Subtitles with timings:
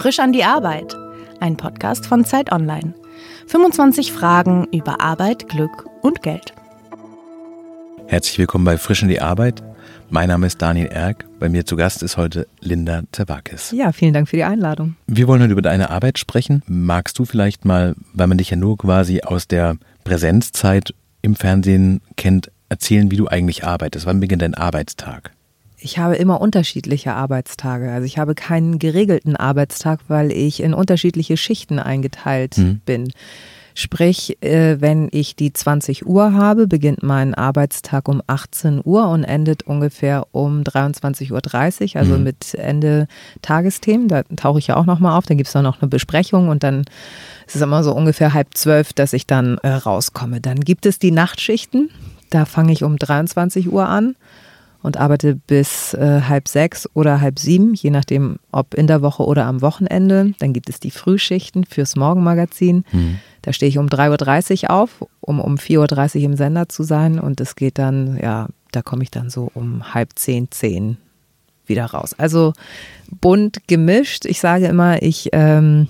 [0.00, 0.96] Frisch an die Arbeit.
[1.40, 2.94] Ein Podcast von Zeit Online.
[3.48, 6.54] 25 Fragen über Arbeit, Glück und Geld.
[8.06, 9.62] Herzlich willkommen bei Frisch an die Arbeit.
[10.08, 11.26] Mein Name ist Daniel Erck.
[11.38, 13.72] Bei mir zu Gast ist heute Linda Zerwakis.
[13.72, 14.96] Ja, vielen Dank für die Einladung.
[15.06, 16.62] Wir wollen heute über deine Arbeit sprechen.
[16.66, 22.00] Magst du vielleicht mal, weil man dich ja nur quasi aus der Präsenzzeit im Fernsehen
[22.16, 24.06] kennt, erzählen, wie du eigentlich arbeitest?
[24.06, 25.32] Wann beginnt dein Arbeitstag?
[25.82, 27.90] Ich habe immer unterschiedliche Arbeitstage.
[27.90, 32.80] Also ich habe keinen geregelten Arbeitstag, weil ich in unterschiedliche Schichten eingeteilt mhm.
[32.84, 33.12] bin.
[33.74, 39.24] Sprich, äh, wenn ich die 20 Uhr habe, beginnt mein Arbeitstag um 18 Uhr und
[39.24, 41.30] endet ungefähr um 23.30
[41.94, 42.24] Uhr, also mhm.
[42.24, 43.06] mit Ende
[43.40, 44.08] Tagesthemen.
[44.08, 46.62] Da tauche ich ja auch nochmal auf, dann gibt es dann noch eine Besprechung und
[46.62, 46.80] dann
[47.46, 50.40] ist es immer so ungefähr halb zwölf, dass ich dann äh, rauskomme.
[50.40, 51.90] Dann gibt es die Nachtschichten,
[52.28, 54.14] da fange ich um 23 Uhr an
[54.82, 59.24] und arbeite bis äh, halb sechs oder halb sieben, je nachdem, ob in der Woche
[59.24, 60.32] oder am Wochenende.
[60.38, 62.84] Dann gibt es die Frühschichten fürs Morgenmagazin.
[62.92, 63.18] Mhm.
[63.42, 67.18] Da stehe ich um 3.30 Uhr auf, um um 4.30 Uhr im Sender zu sein.
[67.18, 70.96] Und es geht dann, ja, da komme ich dann so um halb zehn, zehn
[71.66, 72.14] wieder raus.
[72.16, 72.52] Also
[73.10, 74.24] bunt gemischt.
[74.24, 75.88] Ich sage immer, ich, ähm,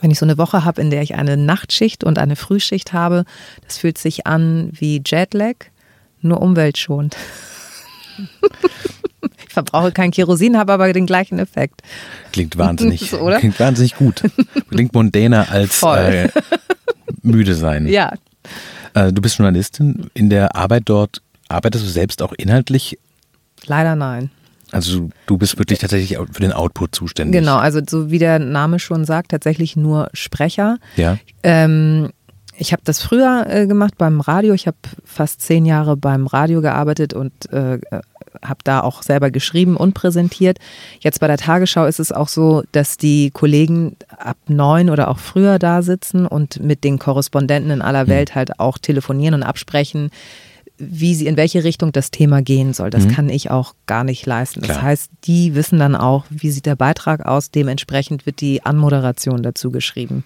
[0.00, 3.24] wenn ich so eine Woche habe, in der ich eine Nachtschicht und eine Frühschicht habe,
[3.66, 5.56] das fühlt sich an wie Jetlag,
[6.20, 7.16] nur umweltschonend.
[9.46, 11.82] ich verbrauche kein Kerosin, habe aber den gleichen Effekt.
[12.32, 14.22] Klingt wahnsinnig, so, klingt wahnsinnig gut.
[14.70, 16.28] Klingt mondäner als äh,
[17.22, 17.86] müde sein.
[17.86, 18.12] Ja.
[18.94, 20.10] Äh, du bist Journalistin.
[20.14, 22.98] In der Arbeit dort arbeitest du selbst auch inhaltlich?
[23.66, 24.30] Leider nein.
[24.70, 27.40] Also du bist wirklich tatsächlich für den Output zuständig.
[27.40, 30.78] Genau, also so wie der Name schon sagt, tatsächlich nur Sprecher.
[30.96, 31.18] Ja.
[31.44, 32.10] Ähm,
[32.56, 34.54] ich habe das früher äh, gemacht beim Radio.
[34.54, 37.78] Ich habe fast zehn Jahre beim Radio gearbeitet und äh,
[38.42, 40.58] habe da auch selber geschrieben und präsentiert.
[41.00, 45.18] Jetzt bei der Tagesschau ist es auch so, dass die Kollegen ab neun oder auch
[45.18, 48.08] früher da sitzen und mit den Korrespondenten in aller mhm.
[48.08, 50.10] Welt halt auch telefonieren und absprechen,
[50.76, 52.90] wie sie in welche Richtung das Thema gehen soll.
[52.90, 53.12] Das mhm.
[53.12, 54.60] kann ich auch gar nicht leisten.
[54.60, 54.82] Das Klar.
[54.82, 57.50] heißt, die wissen dann auch, wie sieht der Beitrag aus.
[57.50, 60.24] Dementsprechend wird die Anmoderation dazu geschrieben.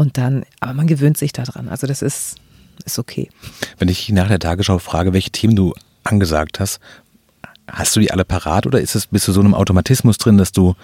[0.00, 1.68] Und dann, aber man gewöhnt sich daran.
[1.68, 2.36] Also das ist,
[2.86, 3.28] ist okay.
[3.76, 5.74] Wenn ich nach der Tagesschau frage, welche Themen du
[6.04, 6.80] angesagt hast,
[7.70, 10.52] hast du die alle parat oder ist es, bist du so einem Automatismus drin, dass
[10.52, 10.74] du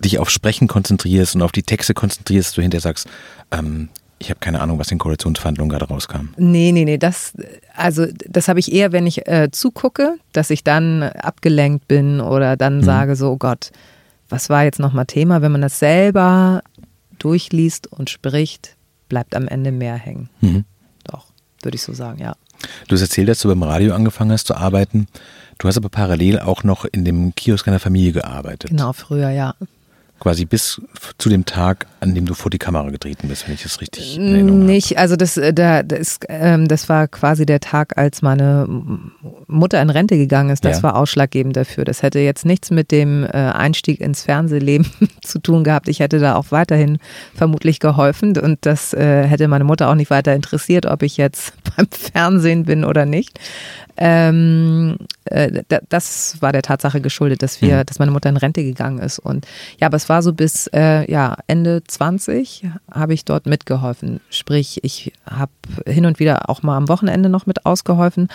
[0.00, 3.08] dich auf Sprechen konzentrierst und auf die Texte konzentrierst, dass du hinterher sagst,
[3.52, 6.34] ähm, ich habe keine Ahnung, was in Koalitionsverhandlungen gerade rauskam.
[6.36, 7.32] Nee, nee, nee, das,
[7.74, 12.58] also das habe ich eher, wenn ich äh, zugucke, dass ich dann abgelenkt bin oder
[12.58, 12.84] dann mhm.
[12.84, 13.70] sage so, oh Gott,
[14.28, 15.40] was war jetzt nochmal Thema?
[15.40, 16.62] Wenn man das selber
[17.22, 18.76] durchliest und spricht,
[19.08, 20.28] bleibt am Ende mehr hängen.
[20.40, 20.64] Mhm.
[21.04, 21.26] Doch,
[21.62, 22.34] würde ich so sagen, ja.
[22.88, 25.06] Du hast erzählt, dass du beim Radio angefangen hast zu arbeiten.
[25.58, 28.70] Du hast aber parallel auch noch in dem Kiosk einer Familie gearbeitet.
[28.70, 29.54] Genau, früher, ja
[30.22, 30.80] quasi bis
[31.18, 34.16] zu dem Tag, an dem du vor die Kamera getreten bist, wenn ich das richtig
[34.16, 38.22] in Erinnerung Nicht, also das, äh, da, das, ähm, das war quasi der Tag, als
[38.22, 38.68] meine
[39.48, 40.64] Mutter in Rente gegangen ist.
[40.64, 40.82] Das ja.
[40.84, 41.84] war ausschlaggebend dafür.
[41.84, 44.86] Das hätte jetzt nichts mit dem äh, Einstieg ins Fernsehleben
[45.22, 45.88] zu tun gehabt.
[45.88, 46.98] Ich hätte da auch weiterhin
[47.34, 51.52] vermutlich geholfen und das äh, hätte meine Mutter auch nicht weiter interessiert, ob ich jetzt
[51.76, 53.40] beim Fernsehen bin oder nicht.
[53.96, 54.96] Ähm,
[55.26, 57.86] äh, das war der Tatsache geschuldet, dass wir, mhm.
[57.86, 59.18] dass meine Mutter in Rente gegangen ist.
[59.18, 59.46] Und
[59.78, 64.20] ja, aber es war so bis äh, ja, Ende 20 habe ich dort mitgeholfen.
[64.28, 65.52] Sprich, ich habe
[65.86, 68.28] hin und wieder auch mal am Wochenende noch mit ausgeholfen.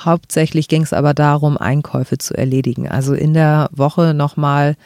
[0.00, 2.88] Hauptsächlich ging es aber darum, Einkäufe zu erledigen.
[2.88, 4.76] Also in der Woche nochmal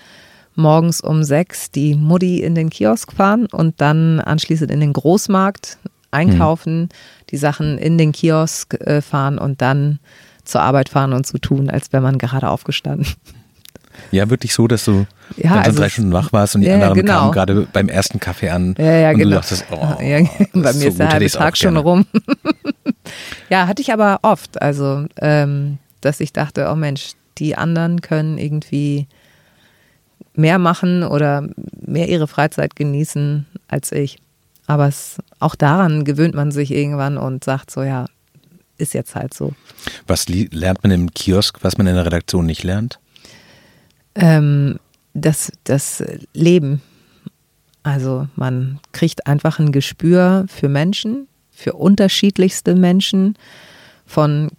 [0.55, 5.79] morgens um sechs die Mutti in den Kiosk fahren und dann anschließend in den Großmarkt
[6.11, 6.89] einkaufen, mhm.
[7.31, 9.99] die Sachen in den Kiosk äh, fahren und dann
[10.45, 13.07] zur Arbeit fahren und zu so tun, als wäre man gerade aufgestanden.
[14.11, 16.75] Ja, wirklich so, dass du ja, dann also drei Stunden wach warst und die ja,
[16.75, 17.19] anderen genau.
[17.21, 19.31] kamen gerade beim ersten Kaffee an ja, ja, und genau.
[19.31, 22.07] du dachtest, oh, ja, bei mir ist der halbe Tag schon rum.
[23.51, 28.39] ja, hatte ich aber oft, also ähm, dass ich dachte, oh Mensch, die anderen können
[28.39, 29.07] irgendwie
[30.35, 31.49] mehr machen oder
[31.81, 34.19] mehr ihre Freizeit genießen als ich.
[34.67, 38.07] Aber es, auch daran gewöhnt man sich irgendwann und sagt so, ja,
[38.79, 39.53] ist jetzt halt so.
[40.07, 42.99] Was lernt man im Kiosk, was man in der Redaktion nicht lernt?
[44.15, 44.79] Ähm,
[45.15, 46.81] das, das Leben.
[47.83, 53.37] Also man kriegt einfach ein Gespür für Menschen, für unterschiedlichste Menschen,
[54.07, 54.51] von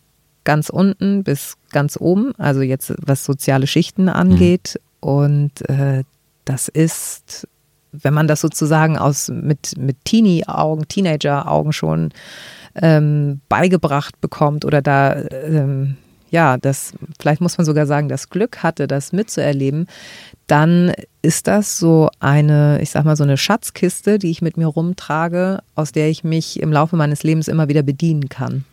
[0.44, 4.76] ganz unten bis ganz oben, also jetzt was soziale Schichten angeht.
[4.76, 5.10] Mhm.
[5.10, 6.04] Und äh,
[6.46, 7.48] das ist,
[7.92, 12.12] wenn man das sozusagen aus mit, mit Teenie-Augen, Teenager-Augen schon
[12.76, 15.98] ähm, beigebracht bekommt oder da, ähm,
[16.34, 19.86] ja, das, vielleicht muss man sogar sagen, das Glück hatte, das mitzuerleben,
[20.48, 20.92] dann
[21.22, 25.60] ist das so eine, ich sag mal, so eine Schatzkiste, die ich mit mir rumtrage,
[25.76, 28.66] aus der ich mich im Laufe meines Lebens immer wieder bedienen kann.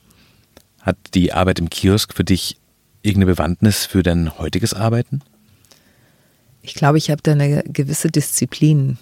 [0.80, 2.56] Hat die Arbeit im Kiosk für dich
[3.02, 5.20] irgendeine Bewandtnis für dein heutiges Arbeiten?
[6.62, 8.96] Ich glaube, ich habe da eine gewisse Disziplin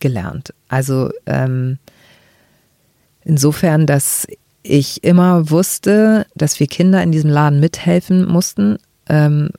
[0.00, 0.52] gelernt.
[0.68, 1.78] Also ähm,
[3.24, 4.26] insofern, dass
[4.62, 8.78] ich immer wusste, dass wir Kinder in diesem Laden mithelfen mussten,
[9.08, 9.50] ähm,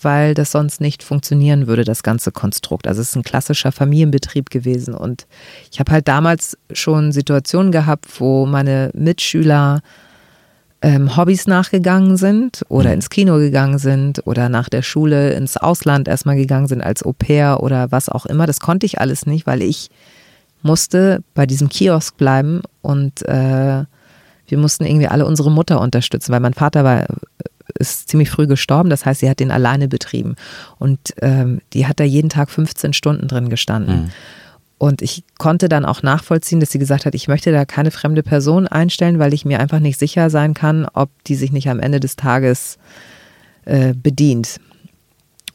[0.00, 2.86] weil das sonst nicht funktionieren würde, das ganze Konstrukt.
[2.86, 4.94] Also es ist ein klassischer Familienbetrieb gewesen.
[4.94, 5.26] Und
[5.70, 9.80] ich habe halt damals schon Situationen gehabt, wo meine Mitschüler
[10.82, 12.94] ähm, Hobbys nachgegangen sind oder mhm.
[12.94, 17.12] ins Kino gegangen sind oder nach der Schule ins Ausland erstmal gegangen sind als Au
[17.12, 18.46] pair oder was auch immer.
[18.46, 19.90] Das konnte ich alles nicht, weil ich
[20.62, 23.84] musste bei diesem Kiosk bleiben und äh,
[24.52, 27.06] wir mussten irgendwie alle unsere Mutter unterstützen, weil mein Vater war
[27.78, 30.36] ist ziemlich früh gestorben, das heißt, sie hat den alleine betrieben.
[30.78, 33.94] Und ähm, die hat da jeden Tag 15 Stunden drin gestanden.
[33.94, 34.10] Mhm.
[34.76, 38.22] Und ich konnte dann auch nachvollziehen, dass sie gesagt hat, ich möchte da keine fremde
[38.22, 41.80] Person einstellen, weil ich mir einfach nicht sicher sein kann, ob die sich nicht am
[41.80, 42.76] Ende des Tages
[43.64, 44.60] äh, bedient.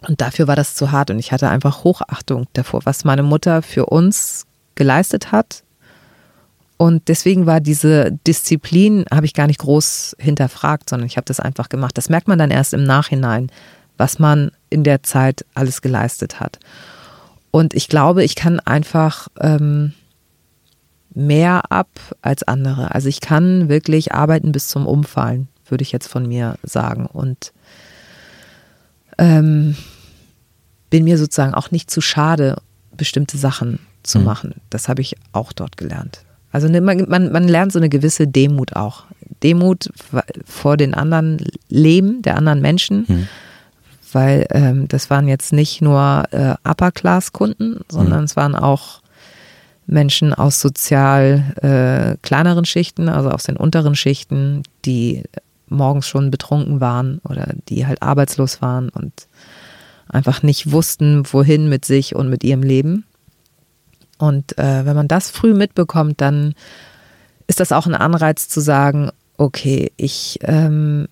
[0.07, 3.61] Und dafür war das zu hart und ich hatte einfach Hochachtung davor, was meine Mutter
[3.61, 5.61] für uns geleistet hat
[6.77, 11.39] und deswegen war diese Disziplin, habe ich gar nicht groß hinterfragt, sondern ich habe das
[11.39, 11.97] einfach gemacht.
[11.97, 13.51] Das merkt man dann erst im Nachhinein,
[13.97, 16.59] was man in der Zeit alles geleistet hat.
[17.49, 19.93] Und ich glaube, ich kann einfach ähm,
[21.15, 21.89] mehr ab
[22.21, 22.93] als andere.
[22.93, 27.07] Also ich kann wirklich arbeiten bis zum Umfallen, würde ich jetzt von mir sagen.
[27.07, 27.53] Und
[29.17, 29.75] ähm,
[30.91, 32.61] bin mir sozusagen auch nicht zu schade,
[32.95, 34.25] bestimmte Sachen zu mhm.
[34.25, 34.61] machen.
[34.69, 36.21] Das habe ich auch dort gelernt.
[36.51, 39.03] Also ne, man, man, man lernt so eine gewisse Demut auch.
[39.43, 39.89] Demut
[40.45, 41.37] vor den anderen
[41.69, 43.05] Leben der anderen Menschen.
[43.07, 43.27] Mhm.
[44.13, 48.25] Weil ähm, das waren jetzt nicht nur äh, Upper-Class-Kunden, sondern mhm.
[48.25, 49.01] es waren auch
[49.85, 55.23] Menschen aus sozial äh, kleineren Schichten, also aus den unteren Schichten, die
[55.69, 59.13] morgens schon betrunken waren oder die halt arbeitslos waren und
[60.09, 63.05] einfach nicht wussten, wohin mit sich und mit ihrem Leben.
[64.17, 66.53] Und äh, wenn man das früh mitbekommt, dann
[67.47, 71.07] ist das auch ein Anreiz zu sagen, okay, ich ähm,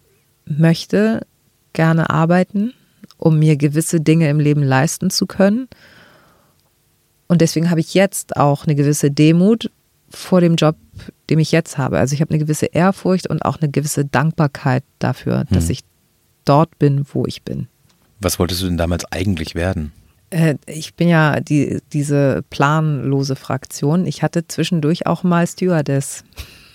[0.45, 1.25] möchte
[1.73, 2.73] gerne arbeiten,
[3.17, 5.67] um mir gewisse Dinge im Leben leisten zu können.
[7.27, 9.71] Und deswegen habe ich jetzt auch eine gewisse Demut
[10.09, 10.75] vor dem Job,
[11.29, 11.99] den ich jetzt habe.
[11.99, 15.71] Also ich habe eine gewisse Ehrfurcht und auch eine gewisse Dankbarkeit dafür, dass hm.
[15.71, 15.79] ich
[16.45, 17.67] dort bin, wo ich bin.
[18.19, 19.91] Was wolltest du denn damals eigentlich werden?
[20.29, 24.05] Äh, ich bin ja die, diese planlose Fraktion.
[24.05, 26.23] Ich hatte zwischendurch auch mal Stewardess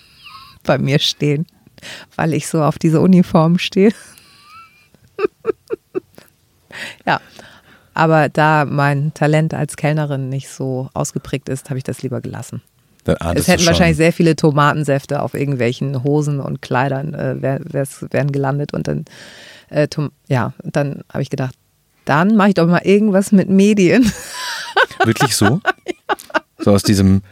[0.64, 1.46] bei mir stehen,
[2.16, 3.92] weil ich so auf diese Uniform stehe.
[7.06, 7.20] ja,
[7.94, 12.62] aber da mein Talent als Kellnerin nicht so ausgeprägt ist, habe ich das lieber gelassen.
[13.34, 17.60] Es hätten wahrscheinlich sehr viele Tomatensäfte auf irgendwelchen Hosen und Kleidern äh, wär,
[18.10, 19.04] wären gelandet und dann,
[19.70, 19.88] äh,
[20.28, 21.54] ja, dann habe ich gedacht,
[22.10, 24.10] dann mache ich doch mal irgendwas mit Medien.
[25.04, 25.60] Wirklich so?
[25.86, 26.16] ja.
[26.58, 27.22] So aus diesem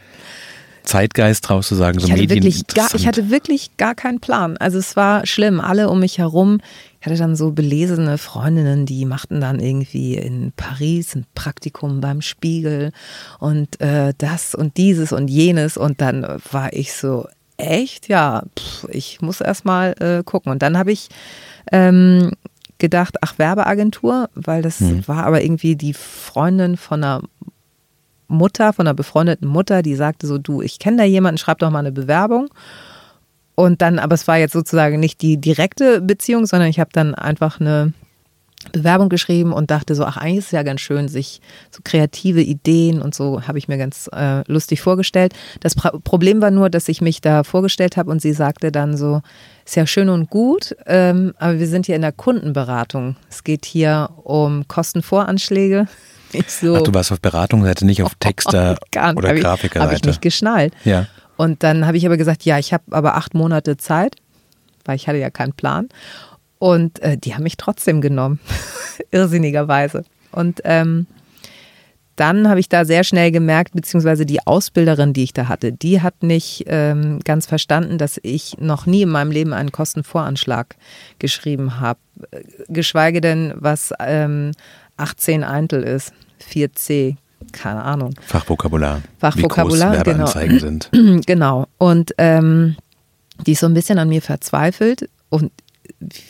[0.84, 2.62] Zeitgeist raus zu sagen, so ich Medien.
[2.75, 4.56] Gar, ich hatte wirklich gar keinen Plan.
[4.56, 5.60] Also es war schlimm.
[5.60, 6.60] Alle um mich herum.
[7.00, 12.23] Ich hatte dann so belesene Freundinnen, die machten dann irgendwie in Paris ein Praktikum beim
[12.23, 12.92] Spiegel
[13.38, 15.76] und äh, das und dieses und jenes.
[15.76, 18.08] Und dann war ich so, echt?
[18.08, 20.50] Ja, pff, ich muss erst mal äh, gucken.
[20.50, 21.08] Und dann habe ich
[21.70, 22.30] ähm,
[22.78, 25.06] gedacht, ach, Werbeagentur, weil das mhm.
[25.06, 27.23] war aber irgendwie die Freundin von einer
[28.28, 31.70] Mutter, von einer befreundeten Mutter, die sagte so, du, ich kenne da jemanden, schreib doch
[31.70, 32.49] mal eine Bewerbung.
[33.54, 37.14] Und dann, aber es war jetzt sozusagen nicht die direkte Beziehung, sondern ich habe dann
[37.14, 37.92] einfach eine
[38.72, 42.42] Bewerbung geschrieben und dachte so, ach, eigentlich ist es ja ganz schön, sich so kreative
[42.42, 45.32] Ideen und so habe ich mir ganz äh, lustig vorgestellt.
[45.60, 48.96] Das Pro Problem war nur, dass ich mich da vorgestellt habe und sie sagte dann
[48.96, 49.22] so,
[49.64, 53.16] ist ja schön und gut, ähm, aber wir sind hier in der Kundenberatung.
[53.30, 55.86] Es geht hier um Kostenvoranschläge.
[56.30, 59.80] Ich so, Ach, du warst auf Beratungsseite, nicht auf Texter oh, oder hab Grafikerseite.
[59.80, 60.74] Habe ich nicht geschnallt.
[60.84, 61.06] Ja.
[61.38, 64.16] Und dann habe ich aber gesagt, ja, ich habe aber acht Monate Zeit,
[64.84, 65.88] weil ich hatte ja keinen Plan.
[66.58, 68.40] Und äh, die haben mich trotzdem genommen,
[69.10, 70.04] irrsinnigerweise.
[70.32, 71.06] Und ähm,
[72.18, 76.02] dann habe ich da sehr schnell gemerkt, beziehungsweise die Ausbilderin, die ich da hatte, die
[76.02, 80.74] hat nicht ähm, ganz verstanden, dass ich noch nie in meinem Leben einen Kostenvoranschlag
[81.20, 82.00] geschrieben habe.
[82.68, 84.50] Geschweige denn, was ähm,
[84.96, 86.12] 18 Eintel ist,
[86.52, 87.14] 4c,
[87.52, 88.14] keine Ahnung.
[88.26, 89.00] Fachvokabular.
[89.18, 90.78] Fachvokabular, wie groß Werbeanzeigen genau.
[90.92, 91.26] sind.
[91.26, 91.66] genau.
[91.78, 92.76] Und ähm,
[93.46, 95.52] die ist so ein bisschen an mir verzweifelt und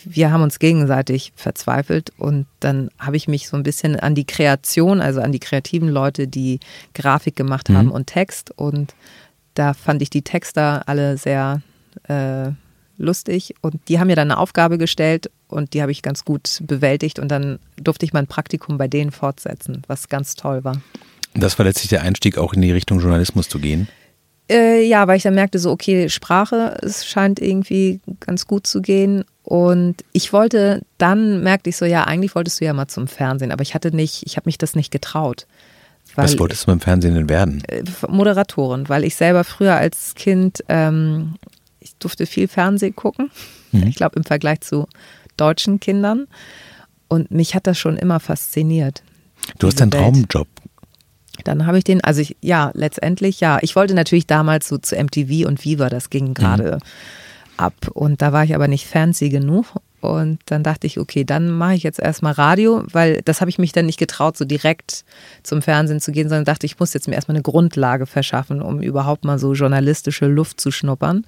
[0.05, 4.25] wir haben uns gegenseitig verzweifelt und dann habe ich mich so ein bisschen an die
[4.25, 6.61] Kreation, also an die kreativen Leute, die
[6.95, 7.93] Grafik gemacht haben mhm.
[7.93, 8.95] und Text und
[9.55, 11.63] da fand ich die Texter alle sehr
[12.05, 12.51] äh,
[12.99, 16.61] lustig und die haben mir dann eine Aufgabe gestellt und die habe ich ganz gut
[16.63, 20.81] bewältigt und dann durfte ich mein Praktikum bei denen fortsetzen, was ganz toll war.
[21.35, 23.89] Das war letztlich der Einstieg, auch in die Richtung Journalismus zu gehen?
[24.51, 28.81] Äh, ja, weil ich dann merkte, so, okay, Sprache, es scheint irgendwie ganz gut zu
[28.81, 29.25] gehen.
[29.43, 33.53] Und ich wollte, dann merkte ich so, ja, eigentlich wolltest du ja mal zum Fernsehen,
[33.53, 35.47] aber ich hatte nicht, ich habe mich das nicht getraut.
[36.15, 37.63] Weil, Was wolltest du beim Fernsehen denn werden?
[37.69, 41.35] Äh, Moderatorin, weil ich selber früher als Kind, ähm,
[41.81, 43.31] ich durfte viel Fernsehen gucken.
[43.73, 43.87] Mhm.
[43.87, 44.89] Ich glaube, im Vergleich zu
[45.37, 46.27] deutschen Kindern.
[47.09, 49.03] Und mich hat das schon immer fasziniert.
[49.59, 50.49] Du hast deinen Traumjob
[51.45, 53.59] dann habe ich den, also ich, ja, letztendlich ja.
[53.63, 57.57] Ich wollte natürlich damals so zu MTV und Viva, das ging gerade mhm.
[57.57, 57.75] ab.
[57.93, 59.67] Und da war ich aber nicht fancy genug.
[60.01, 63.59] Und dann dachte ich, okay, dann mache ich jetzt erstmal Radio, weil das habe ich
[63.59, 65.05] mich dann nicht getraut, so direkt
[65.43, 68.81] zum Fernsehen zu gehen, sondern dachte, ich muss jetzt mir erstmal eine Grundlage verschaffen, um
[68.81, 71.27] überhaupt mal so journalistische Luft zu schnuppern.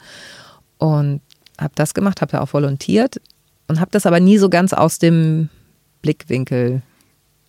[0.78, 1.20] Und
[1.58, 3.20] habe das gemacht, habe da auch volontiert
[3.68, 5.48] und habe das aber nie so ganz aus dem
[6.02, 6.82] Blickwinkel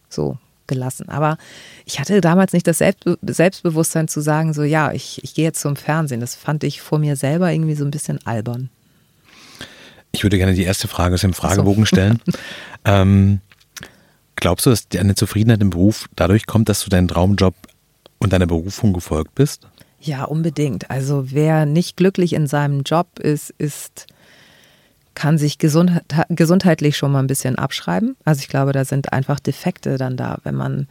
[0.10, 0.38] so
[0.72, 1.10] gelassen.
[1.10, 1.38] Aber
[1.86, 5.76] ich hatte damals nicht das Selbstbewusstsein zu sagen, so ja, ich, ich gehe jetzt zum
[5.76, 6.22] Fernsehen.
[6.22, 8.70] Das fand ich vor mir selber irgendwie so ein bisschen albern.
[10.14, 12.22] Ich würde gerne die erste Frage aus dem Fragebogen stellen.
[12.86, 13.42] ähm,
[14.36, 17.56] glaubst du, dass deine Zufriedenheit im Beruf dadurch kommt, dass du deinen Traumjob
[18.20, 19.68] und deiner Berufung gefolgt bist?
[20.00, 20.90] Ja, unbedingt.
[20.90, 24.08] Also wer nicht glücklich in seinem Job ist, ist
[25.16, 28.16] kann sich gesund, gesundheitlich schon mal ein bisschen abschreiben.
[28.24, 30.88] Also ich glaube, da sind einfach Defekte dann da, wenn man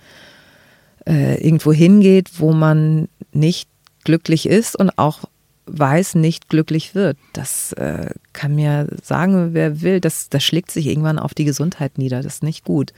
[1.07, 3.69] äh, irgendwo hingeht, wo man nicht
[4.05, 5.21] glücklich ist und auch
[5.67, 7.17] weiß, nicht glücklich wird.
[7.33, 11.99] Das äh, kann mir sagen, wer will, das, das schlägt sich irgendwann auf die Gesundheit
[11.99, 12.23] nieder.
[12.23, 12.93] Das ist nicht gut.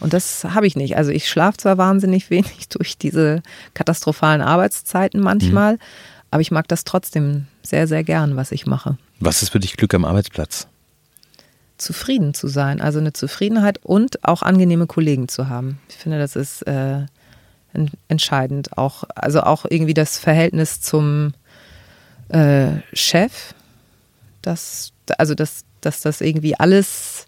[0.00, 0.96] Und das habe ich nicht.
[0.96, 3.42] Also ich schlafe zwar wahnsinnig wenig durch diese
[3.74, 5.80] katastrophalen Arbeitszeiten manchmal, mhm.
[6.30, 8.96] aber ich mag das trotzdem sehr, sehr gern, was ich mache.
[9.20, 10.68] Was ist für dich Glück am Arbeitsplatz?
[11.76, 15.80] Zufrieden zu sein, also eine Zufriedenheit und auch angenehme Kollegen zu haben.
[15.88, 17.06] Ich finde, das ist äh,
[18.08, 18.76] entscheidend.
[18.76, 21.34] Auch, also auch irgendwie das Verhältnis zum
[22.28, 23.54] äh, Chef,
[24.42, 27.26] dass, also dass, dass das irgendwie alles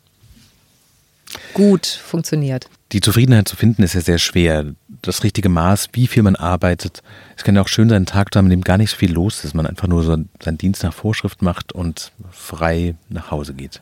[1.55, 2.69] gut funktioniert.
[2.93, 4.67] Die Zufriedenheit zu finden ist ja sehr schwer.
[5.03, 7.03] Das richtige Maß, wie viel man arbeitet.
[7.37, 8.97] Es kann ja auch schön sein, einen Tag zu haben, in dem gar nicht so
[8.97, 13.31] viel los ist, man einfach nur so seinen Dienst nach Vorschrift macht und frei nach
[13.31, 13.81] Hause geht.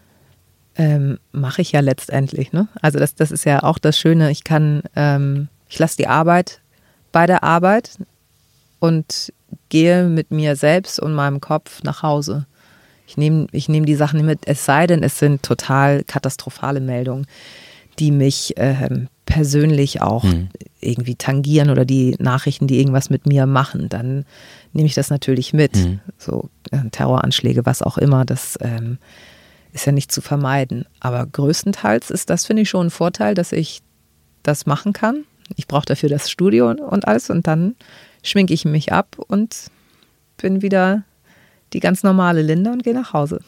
[0.76, 2.52] Ähm, Mache ich ja letztendlich.
[2.52, 2.68] Ne?
[2.82, 4.30] Also das, das ist ja auch das Schöne.
[4.30, 6.60] Ich kann, ähm, ich lasse die Arbeit
[7.10, 7.98] bei der Arbeit
[8.78, 9.32] und
[9.70, 12.46] gehe mit mir selbst und meinem Kopf nach Hause.
[13.06, 17.26] Ich nehme ich nehm die Sachen mit, es sei denn, es sind total katastrophale Meldungen
[17.98, 18.88] die mich äh,
[19.26, 20.48] persönlich auch mhm.
[20.80, 24.24] irgendwie tangieren oder die Nachrichten, die irgendwas mit mir machen, dann
[24.72, 25.76] nehme ich das natürlich mit.
[25.76, 26.00] Mhm.
[26.16, 28.98] So äh, Terroranschläge, was auch immer, das ähm,
[29.72, 30.86] ist ja nicht zu vermeiden.
[31.00, 33.82] Aber größtenteils ist das, finde ich, schon ein Vorteil, dass ich
[34.42, 35.24] das machen kann.
[35.56, 37.74] Ich brauche dafür das Studio und alles und dann
[38.22, 39.70] schminke ich mich ab und
[40.36, 41.04] bin wieder
[41.72, 43.40] die ganz normale Linda und gehe nach Hause.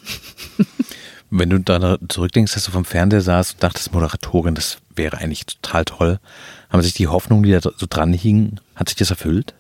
[1.31, 5.47] Wenn du da zurückdenkst, dass du vom Fernseher saßt und dachtest, Moderatorin, das wäre eigentlich
[5.47, 6.19] total toll.
[6.69, 9.55] Haben sich die Hoffnungen, die da so dran hingen, hat sich das erfüllt?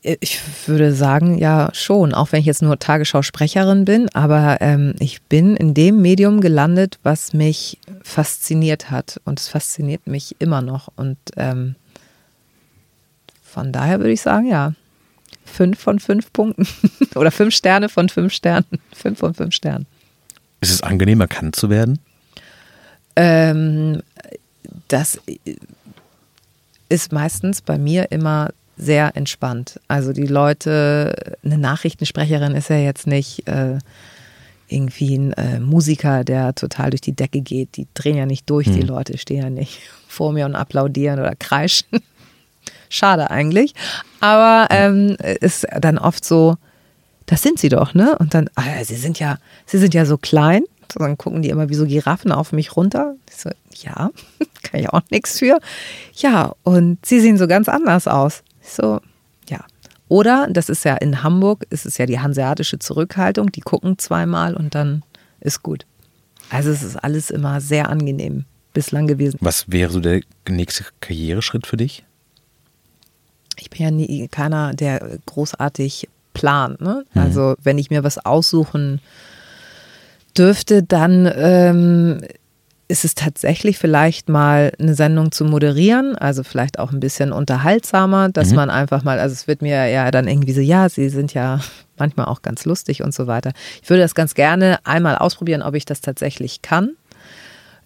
[0.00, 5.20] Ich würde sagen, ja, schon, auch wenn ich jetzt nur Tagesschausprecherin bin, aber ähm, ich
[5.22, 9.20] bin in dem Medium gelandet, was mich fasziniert hat.
[9.24, 10.88] Und es fasziniert mich immer noch.
[10.96, 11.74] Und ähm,
[13.42, 14.72] von daher würde ich sagen, ja
[15.48, 16.66] fünf von fünf Punkten.
[17.14, 18.66] Oder fünf Sterne von fünf Sternen.
[18.92, 19.86] Fünf von fünf Sternen.
[20.60, 21.98] Ist es angenehm, erkannt zu werden?
[23.16, 24.02] Ähm,
[24.88, 25.20] das
[26.88, 29.80] ist meistens bei mir immer sehr entspannt.
[29.88, 33.78] Also die Leute, eine Nachrichtensprecherin ist ja jetzt nicht äh,
[34.68, 37.76] irgendwie ein äh, Musiker, der total durch die Decke geht.
[37.76, 38.74] Die drehen ja nicht durch, hm.
[38.74, 41.88] die Leute stehen ja nicht vor mir und applaudieren oder kreischen.
[42.88, 43.74] Schade eigentlich.
[44.20, 46.56] Aber ähm, ist dann oft so,
[47.26, 48.16] das sind sie doch, ne?
[48.18, 50.64] Und dann, ah, sie sind ja, sie sind ja so klein.
[50.92, 53.14] So, dann gucken die immer wie so Giraffen auf mich runter.
[53.28, 54.10] Ich so, ja,
[54.62, 55.58] kann ich auch nichts für.
[56.14, 58.42] Ja, und sie sehen so ganz anders aus.
[58.62, 59.00] Ich so,
[59.48, 59.60] ja.
[60.08, 64.54] Oder, das ist ja in Hamburg, ist es ja die hanseatische Zurückhaltung, die gucken zweimal
[64.54, 65.02] und dann
[65.40, 65.84] ist gut.
[66.48, 69.38] Also es ist alles immer sehr angenehm bislang gewesen.
[69.40, 72.04] Was wäre so der nächste Karriereschritt für dich?
[73.60, 76.80] Ich bin ja nie keiner, der großartig plant.
[76.80, 77.04] Ne?
[77.12, 77.20] Mhm.
[77.20, 79.00] Also wenn ich mir was aussuchen
[80.36, 82.20] dürfte, dann ähm,
[82.88, 88.30] ist es tatsächlich vielleicht mal eine Sendung zu moderieren, also vielleicht auch ein bisschen unterhaltsamer,
[88.30, 88.56] dass mhm.
[88.56, 91.60] man einfach mal, also es wird mir ja dann irgendwie so, ja, sie sind ja
[91.98, 93.52] manchmal auch ganz lustig und so weiter.
[93.82, 96.92] Ich würde das ganz gerne einmal ausprobieren, ob ich das tatsächlich kann.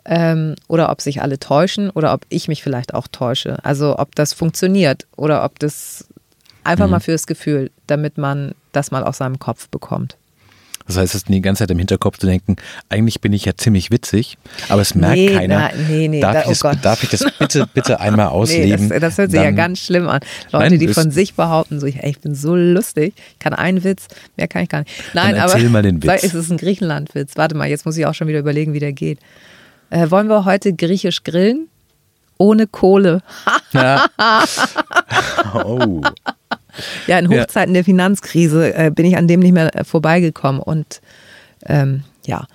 [0.05, 3.65] Ähm, oder ob sich alle täuschen oder ob ich mich vielleicht auch täusche.
[3.65, 6.07] Also ob das funktioniert oder ob das
[6.65, 6.93] einfach mhm.
[6.93, 10.17] mal fürs Gefühl, damit man das mal aus seinem Kopf bekommt.
[10.87, 12.57] Das heißt, es ist die ganze Zeit im Hinterkopf zu denken,
[12.89, 14.37] eigentlich bin ich ja ziemlich witzig,
[14.69, 15.59] aber es merkt nee, keiner.
[15.59, 18.63] Na, nee, nee, darf, da, ich das, darf, ich das, bitte, bitte einmal ausleben?
[18.89, 20.21] Nee, das, das, hört sich Dann, ja ganz schlimm an.
[20.51, 23.85] Leute, nein, die von sich behaupten, so, ey, ich bin so lustig, ich kann einen
[23.85, 24.91] Witz, mehr kann ich gar nicht.
[25.15, 26.25] Nein, aber mal den Witz.
[26.25, 27.37] Es ist ein Griechenland-Witz.
[27.37, 29.19] Warte mal, jetzt muss ich auch schon wieder überlegen, wie der geht.
[29.93, 31.69] Äh, wollen wir heute griechisch grillen?
[32.39, 33.23] Ohne Kohle.
[33.73, 34.07] ja.
[35.65, 36.01] oh.
[37.07, 37.81] Ja, in Hochzeiten ja.
[37.81, 40.63] der Finanzkrise äh, bin ich an dem nicht mehr äh, vorbeigekommen.
[40.63, 41.03] Und
[41.67, 42.47] ähm, ja.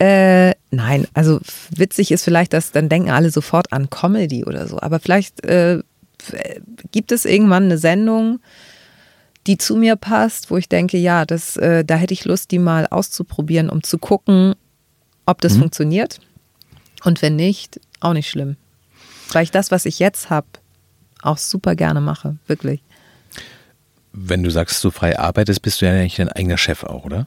[0.00, 1.38] Äh, nein, also
[1.70, 4.80] witzig ist vielleicht, dass dann denken alle sofort an Comedy oder so.
[4.80, 5.80] Aber vielleicht äh,
[6.90, 8.40] gibt es irgendwann eine Sendung,
[9.46, 12.58] die zu mir passt, wo ich denke, ja, das, äh, da hätte ich Lust, die
[12.58, 14.56] mal auszuprobieren, um zu gucken,
[15.24, 15.60] ob das mhm.
[15.60, 16.18] funktioniert.
[17.04, 18.56] Und wenn nicht, auch nicht schlimm.
[19.32, 20.46] Weil ich das, was ich jetzt habe,
[21.22, 22.80] auch super gerne mache, wirklich.
[24.12, 27.26] Wenn du sagst, du frei arbeitest, bist du ja eigentlich dein eigener Chef auch, oder?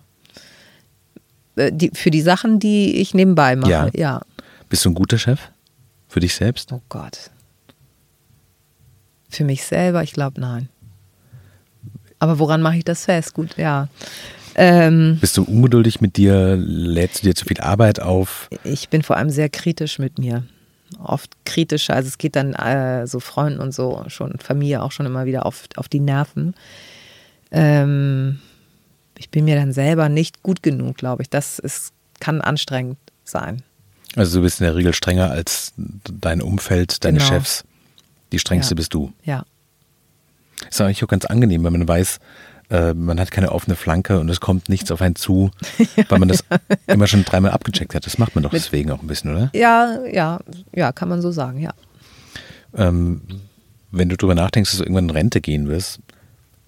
[1.55, 3.89] Äh, die, für die Sachen, die ich nebenbei mache, ja.
[3.93, 4.22] ja.
[4.69, 5.39] Bist du ein guter Chef?
[6.07, 6.72] Für dich selbst?
[6.72, 7.31] Oh Gott.
[9.29, 10.69] Für mich selber, ich glaube, nein.
[12.19, 13.34] Aber woran mache ich das fest?
[13.34, 13.89] Gut, ja.
[14.57, 16.57] Ähm, Bist du ungeduldig mit dir?
[16.57, 18.49] Lädst du dir zu viel Arbeit auf?
[18.63, 20.43] Ich bin vor allem sehr kritisch mit mir
[20.99, 21.95] oft kritischer.
[21.95, 25.45] Also es geht dann äh, so Freunden und so schon, Familie auch schon immer wieder
[25.45, 26.55] auf, auf die Nerven.
[27.51, 28.39] Ähm,
[29.17, 31.29] ich bin mir dann selber nicht gut genug, glaube ich.
[31.29, 33.63] Das ist, kann anstrengend sein.
[34.15, 37.29] Also du bist in der Regel strenger als dein Umfeld, deine genau.
[37.29, 37.63] Chefs.
[38.31, 38.75] Die strengste ja.
[38.75, 39.13] bist du.
[39.24, 39.46] Ja.
[40.70, 42.20] Ist eigentlich auch ganz angenehm, wenn man weiß,
[42.70, 45.51] äh, man hat keine offene Flanke und es kommt nichts auf einen zu,
[45.96, 46.58] ja, weil man das ja.
[46.88, 48.06] immer schon dreimal abgecheckt hat.
[48.06, 49.50] Das macht man doch Mit, deswegen auch ein bisschen, oder?
[49.53, 50.40] Ja, ja,
[50.74, 51.74] ja, kann man so sagen, ja.
[52.75, 53.22] Ähm,
[53.92, 56.00] wenn du darüber nachdenkst, dass du irgendwann in Rente gehen wirst,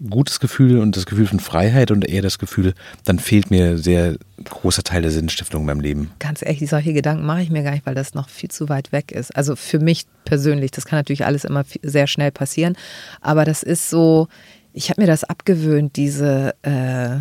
[0.10, 4.16] gutes Gefühl und das Gefühl von Freiheit und eher das Gefühl, dann fehlt mir sehr
[4.46, 6.12] großer Teil der Sinnstiftung in meinem Leben.
[6.20, 8.94] Ganz ehrlich, solche Gedanken mache ich mir gar nicht, weil das noch viel zu weit
[8.94, 9.36] weg ist.
[9.36, 12.78] Also für mich persönlich, das kann natürlich alles immer sehr schnell passieren,
[13.20, 14.30] aber das ist so,
[14.74, 17.18] ich habe mir das abgewöhnt, diese äh,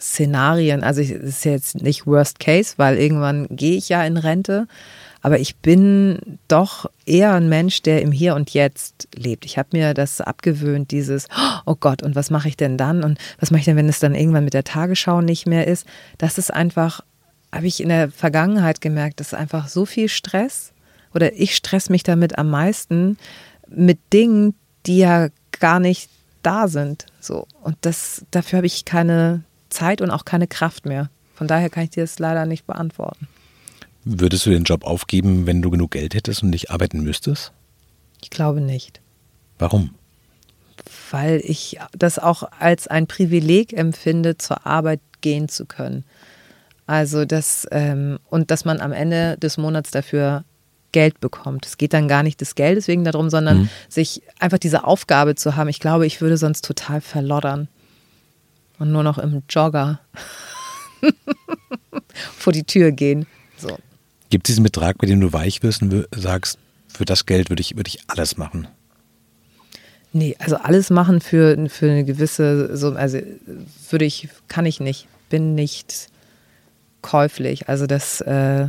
[0.00, 0.82] Szenarien.
[0.82, 4.66] Also es ist jetzt nicht Worst Case, weil irgendwann gehe ich ja in Rente.
[5.22, 9.44] Aber ich bin doch eher ein Mensch, der im Hier und Jetzt lebt.
[9.44, 11.28] Ich habe mir das abgewöhnt, dieses,
[11.66, 13.04] oh Gott, und was mache ich denn dann?
[13.04, 15.86] Und was mache ich denn, wenn es dann irgendwann mit der Tagesschau nicht mehr ist?
[16.16, 17.02] Das ist einfach,
[17.52, 20.72] habe ich in der Vergangenheit gemerkt, das ist einfach so viel Stress.
[21.14, 23.18] Oder ich stress mich damit am meisten
[23.68, 24.54] mit Dingen,
[24.86, 26.08] die ja gar nicht
[26.42, 27.06] da sind.
[27.20, 27.46] So.
[27.62, 31.10] Und das, dafür habe ich keine Zeit und auch keine Kraft mehr.
[31.34, 33.28] Von daher kann ich dir das leider nicht beantworten.
[34.04, 37.52] Würdest du den Job aufgeben, wenn du genug Geld hättest und nicht arbeiten müsstest?
[38.22, 39.00] Ich glaube nicht.
[39.58, 39.94] Warum?
[41.10, 46.04] Weil ich das auch als ein Privileg empfinde, zur Arbeit gehen zu können.
[46.86, 50.44] Also das, ähm, und dass man am Ende des Monats dafür
[50.92, 51.66] Geld bekommt.
[51.66, 53.68] Es geht dann gar nicht des Geldes wegen darum, sondern mhm.
[53.88, 55.68] sich einfach diese Aufgabe zu haben.
[55.68, 57.68] Ich glaube, ich würde sonst total verloddern
[58.78, 60.00] und nur noch im Jogger
[62.36, 63.26] vor die Tür gehen.
[63.56, 63.78] So.
[64.30, 67.60] Gibt es diesen Betrag, bei dem du weich wirst und sagst, für das Geld würde
[67.60, 68.68] ich, würde ich alles machen?
[70.12, 73.18] Nee, also alles machen für, für eine gewisse, so, also
[73.90, 76.08] würde ich, kann ich nicht, bin nicht
[77.00, 77.68] käuflich.
[77.68, 78.68] Also das, äh,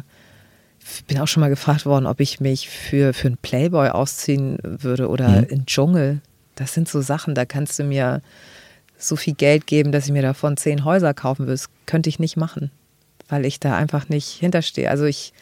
[1.08, 5.08] bin auch schon mal gefragt worden, ob ich mich für, für einen Playboy ausziehen würde
[5.08, 5.44] oder mhm.
[5.50, 6.22] in Dschungel.
[6.56, 8.22] Das sind so Sachen, da kannst du mir
[8.98, 11.54] so viel Geld geben, dass ich mir davon zehn Häuser kaufen würde.
[11.54, 12.72] Das könnte ich nicht machen,
[13.30, 14.90] weil ich da einfach nicht hinterstehe.
[14.90, 15.34] Also ich.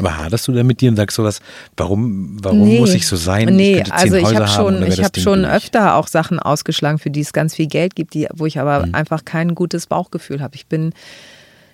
[0.00, 1.40] Aber haderst du da mit dir und sagst sowas,
[1.76, 3.46] warum, warum nee, muss ich so sein?
[3.54, 7.20] Nee, ich also ich habe schon, ich hab schon öfter auch Sachen ausgeschlagen, für die
[7.20, 8.96] es ganz viel Geld gibt, die, wo ich aber mhm.
[8.96, 10.56] einfach kein gutes Bauchgefühl habe.
[10.56, 10.92] Ich bin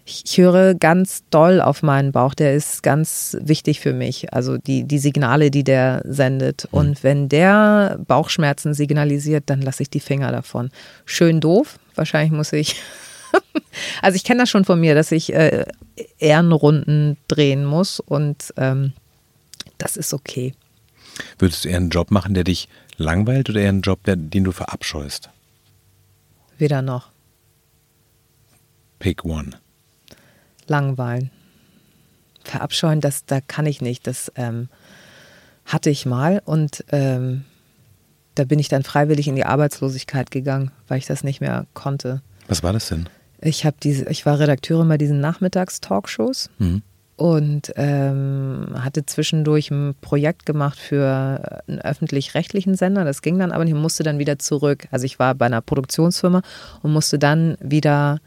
[0.05, 4.33] ich höre ganz doll auf meinen Bauch, der ist ganz wichtig für mich.
[4.33, 6.69] Also die, die Signale, die der sendet.
[6.71, 6.79] Mhm.
[6.79, 10.71] Und wenn der Bauchschmerzen signalisiert, dann lasse ich die Finger davon.
[11.05, 11.79] Schön doof.
[11.95, 12.77] Wahrscheinlich muss ich.
[14.03, 15.67] also ich kenne das schon von mir, dass ich äh,
[16.19, 18.93] Ehrenrunden drehen muss und ähm,
[19.79, 20.55] das ist okay.
[21.39, 24.45] Würdest du eher einen Job machen, der dich langweilt oder eher einen Job, der, den
[24.45, 25.31] du verabscheust?
[26.59, 27.11] Weder noch.
[28.99, 29.62] Pick one
[30.73, 31.31] langweilen.
[32.45, 34.07] Verabscheuen, das, da kann ich nicht.
[34.07, 34.69] Das ähm,
[35.67, 37.45] hatte ich mal und ähm,
[38.35, 42.23] da bin ich dann freiwillig in die Arbeitslosigkeit gegangen, weil ich das nicht mehr konnte.
[42.49, 43.09] Was war das denn?
[43.43, 46.83] Ich habe diese, ich war Redakteurin bei diesen Nachmittagstalkshows mhm.
[47.17, 53.05] und ähm, hatte zwischendurch ein Projekt gemacht für einen öffentlich-rechtlichen Sender.
[53.05, 54.89] Das ging dann aber nicht, musste dann wieder zurück.
[54.91, 56.41] Also ich war bei einer Produktionsfirma
[56.83, 58.21] und musste dann wieder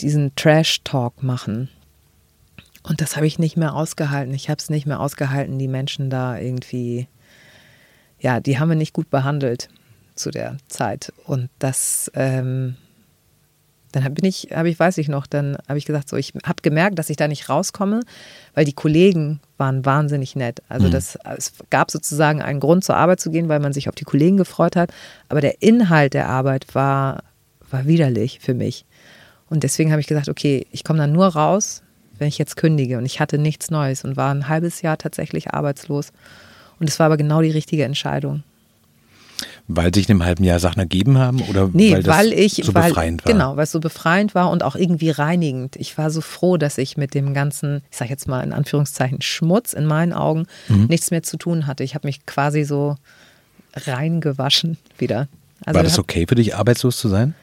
[0.00, 1.68] diesen Trash-Talk machen.
[2.82, 4.32] Und das habe ich nicht mehr ausgehalten.
[4.32, 7.06] Ich habe es nicht mehr ausgehalten, die Menschen da irgendwie,
[8.18, 9.68] ja, die haben wir nicht gut behandelt
[10.14, 11.12] zu der Zeit.
[11.24, 12.76] Und das, ähm,
[13.92, 16.62] dann bin ich, habe ich, weiß ich noch, dann habe ich gesagt, so, ich habe
[16.62, 18.00] gemerkt, dass ich da nicht rauskomme,
[18.54, 20.62] weil die Kollegen waren wahnsinnig nett.
[20.68, 20.92] Also mhm.
[20.92, 24.04] das, es gab sozusagen einen Grund zur Arbeit zu gehen, weil man sich auf die
[24.04, 24.92] Kollegen gefreut hat.
[25.28, 27.22] Aber der Inhalt der Arbeit war,
[27.70, 28.84] war widerlich für mich.
[29.50, 31.82] Und deswegen habe ich gesagt, okay, ich komme dann nur raus,
[32.18, 32.98] wenn ich jetzt kündige.
[32.98, 36.12] Und ich hatte nichts Neues und war ein halbes Jahr tatsächlich arbeitslos.
[36.80, 38.42] Und es war aber genau die richtige Entscheidung.
[39.68, 42.54] Weil sich in einem halben Jahr Sachen ergeben haben oder nee, weil, das weil ich,
[42.54, 43.32] so weil, befreiend war?
[43.32, 45.76] Genau, weil es so befreiend war und auch irgendwie reinigend.
[45.76, 49.20] Ich war so froh, dass ich mit dem ganzen, ich sage jetzt mal in Anführungszeichen
[49.20, 50.86] Schmutz in meinen Augen mhm.
[50.86, 51.84] nichts mehr zu tun hatte.
[51.84, 52.96] Ich habe mich quasi so
[53.74, 55.28] reingewaschen wieder.
[55.64, 57.34] Also war das okay für dich, arbeitslos zu sein?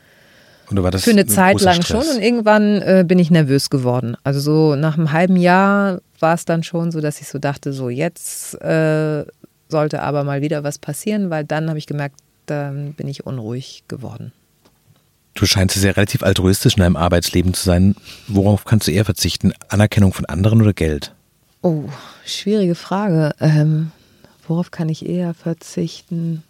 [0.67, 2.05] Für eine Zeit lang Stress?
[2.05, 4.17] schon und irgendwann äh, bin ich nervös geworden.
[4.23, 7.73] Also so nach einem halben Jahr war es dann schon so, dass ich so dachte,
[7.73, 9.25] so jetzt äh,
[9.69, 13.83] sollte aber mal wieder was passieren, weil dann habe ich gemerkt, dann bin ich unruhig
[13.87, 14.31] geworden.
[15.33, 17.95] Du scheinst sehr relativ altruistisch in deinem Arbeitsleben zu sein.
[18.27, 19.53] Worauf kannst du eher verzichten?
[19.67, 21.13] Anerkennung von anderen oder Geld?
[21.61, 21.89] Oh,
[22.25, 23.33] schwierige Frage.
[23.41, 23.91] Ähm,
[24.47, 26.43] worauf kann ich eher verzichten?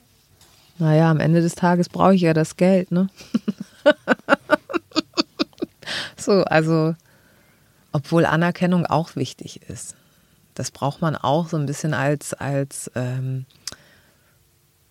[0.78, 3.08] Naja, am Ende des Tages brauche ich ja das Geld, ne?
[6.18, 6.96] so, also,
[7.92, 9.96] obwohl Anerkennung auch wichtig ist.
[10.54, 13.46] Das braucht man auch so ein bisschen als, als ähm,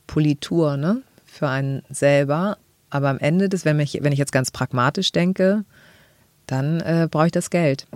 [0.07, 1.03] Politur, ne?
[1.27, 2.59] Für einen selber.
[2.91, 5.65] Aber am Ende des, wenn ich, wenn ich jetzt ganz pragmatisch denke,
[6.47, 7.87] dann äh, brauche ich das Geld.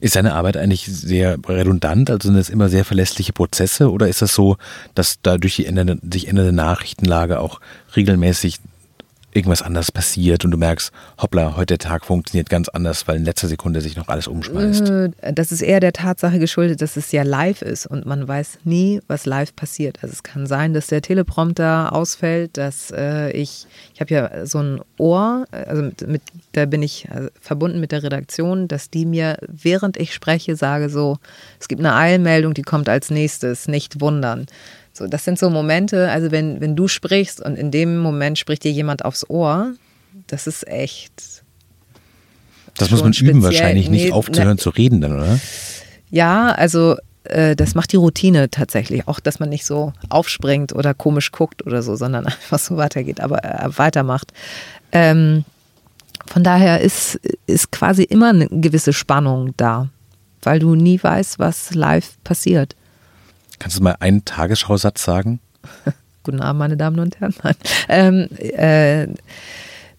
[0.00, 2.10] Ist deine Arbeit eigentlich sehr redundant?
[2.10, 3.90] Also sind das immer sehr verlässliche Prozesse?
[3.90, 4.56] Oder ist das so,
[4.94, 7.60] dass da durch die ändernde, sich ändernde Nachrichtenlage auch
[7.96, 8.60] regelmäßig
[9.32, 13.24] irgendwas anders passiert und du merkst, hoppla, heute der Tag funktioniert ganz anders, weil in
[13.24, 14.88] letzter Sekunde sich noch alles umschmeißt?
[14.88, 18.60] Äh, das ist eher der Tatsache geschuldet, dass es ja live ist und man weiß
[18.64, 19.98] nie, was live passiert.
[20.02, 24.58] Also es kann sein, dass der Teleprompter ausfällt, dass äh, ich, ich habe ja so
[24.60, 29.04] ein Ohr, also mit, mit da bin ich äh, verbunden mit der Redaktion, dass die
[29.04, 31.18] mir, während ich spreche, sage so,
[31.60, 34.46] es gibt eine Eilmeldung, die kommt als nächstes, nicht wundern.
[34.98, 38.64] So, das sind so Momente, also wenn, wenn du sprichst und in dem Moment spricht
[38.64, 39.74] dir jemand aufs Ohr,
[40.26, 41.44] das ist echt.
[42.76, 43.36] Das muss man speziell.
[43.36, 45.38] üben, wahrscheinlich nicht nee, aufzuhören ne, zu reden dann, oder?
[46.10, 49.06] Ja, also äh, das macht die Routine tatsächlich.
[49.06, 53.20] Auch, dass man nicht so aufspringt oder komisch guckt oder so, sondern einfach so weitergeht,
[53.20, 54.32] aber äh, weitermacht.
[54.90, 55.44] Ähm,
[56.26, 59.88] von daher ist, ist quasi immer eine gewisse Spannung da,
[60.42, 62.74] weil du nie weißt, was live passiert.
[63.58, 65.40] Kannst du mal einen Tagesschausatz sagen?
[66.22, 67.34] Guten Abend, meine Damen und Herren.
[67.88, 69.06] Ähm, äh,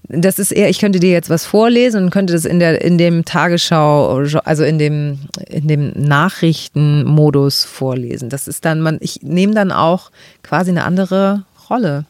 [0.10, 2.98] das ist eher, ich könnte dir jetzt was vorlesen und könnte das in der in
[2.98, 8.30] dem Tagesschau, also in dem in dem Nachrichtenmodus vorlesen.
[8.30, 12.06] Das ist dann man, ich nehme dann auch quasi eine andere Rolle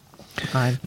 [0.54, 0.78] ein.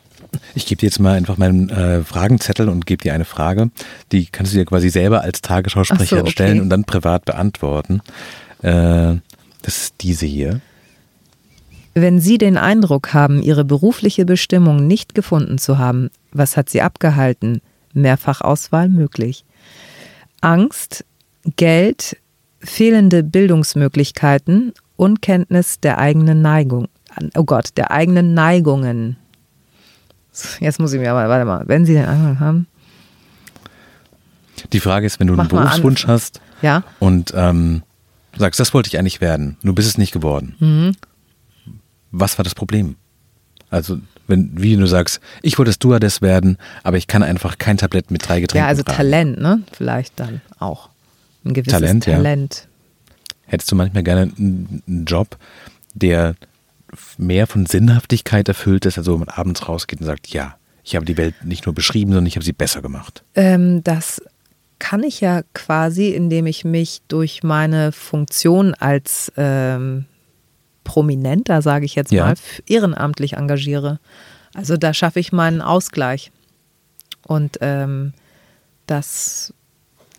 [0.56, 3.69] Ich gebe dir jetzt mal einfach meinen äh, Fragenzettel und gebe dir eine Frage.
[4.12, 6.32] Die kannst du dir quasi selber als Tagesschausprecher so, okay.
[6.32, 8.02] stellen und dann privat beantworten.
[8.63, 9.17] Äh,
[9.63, 10.62] das ist diese hier.
[11.95, 16.82] Wenn Sie den Eindruck haben, Ihre berufliche Bestimmung nicht gefunden zu haben, was hat Sie
[16.82, 17.62] abgehalten?
[17.93, 19.45] Mehrfachauswahl möglich.
[20.41, 21.06] Angst,
[21.56, 22.17] Geld,
[22.60, 26.88] fehlende Bildungsmöglichkeiten, Unkenntnis der eigenen Neigung.
[27.36, 29.17] Oh Gott, der eigenen Neigungen.
[30.60, 32.67] Jetzt muss ich mir aber, warte mal, wenn Sie den Eindruck haben.
[34.71, 36.84] Die Frage ist, wenn du Mach einen Berufswunsch hast ja?
[36.99, 37.84] und ähm,
[38.34, 39.58] Du sagst, das wollte ich eigentlich werden.
[39.63, 40.56] Du bist es nicht geworden.
[40.60, 40.91] Mhm.
[42.12, 42.96] Was war das Problem?
[43.69, 48.12] Also, wenn, wie du sagst, ich wollte Stewardess werden, aber ich kann einfach kein Tablett
[48.12, 48.98] mit drei Getränken Ja, also tragen.
[48.98, 49.63] Talent, ne?
[49.72, 50.89] Vielleicht dann auch.
[51.46, 52.04] Ein gewisses Talent.
[52.06, 52.67] Talent.
[52.67, 53.12] Ja.
[53.52, 55.38] Hättest du manchmal gerne einen Job,
[55.93, 56.36] der
[57.17, 61.06] mehr von Sinnhaftigkeit erfüllt ist, also wo man abends rausgeht und sagt, ja, ich habe
[61.06, 63.24] die Welt nicht nur beschrieben, sondern ich habe sie besser gemacht.
[63.36, 64.22] Ähm, das
[64.84, 70.04] kann ich ja quasi, indem ich mich durch meine Funktion als ähm,
[70.84, 72.26] Prominenter, sage ich jetzt ja.
[72.26, 72.34] mal,
[72.67, 74.02] ehrenamtlich engagiere.
[74.54, 76.34] Also da schaffe ich meinen Ausgleich.
[77.26, 78.12] Und ähm,
[78.86, 79.54] das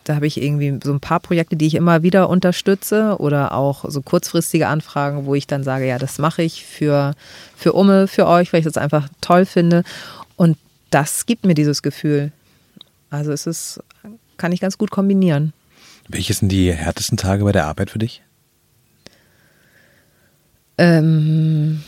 [0.05, 3.85] da habe ich irgendwie so ein paar Projekte, die ich immer wieder unterstütze oder auch
[3.88, 7.12] so kurzfristige Anfragen, wo ich dann sage, ja, das mache ich für,
[7.55, 9.85] für Umme, für euch, weil ich das einfach toll finde.
[10.37, 10.57] Und
[10.88, 12.33] das gibt mir dieses Gefühl.
[13.11, 13.81] Also es ist,
[14.36, 15.52] kann ich ganz gut kombinieren.
[16.08, 18.22] Welche sind die härtesten Tage bei der Arbeit für dich?
[20.76, 21.82] Ähm,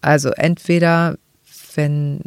[0.00, 1.18] also entweder,
[1.74, 2.20] wenn,